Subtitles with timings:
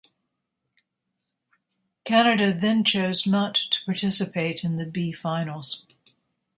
[2.05, 5.85] Canada then chose not to participate in the B Finals.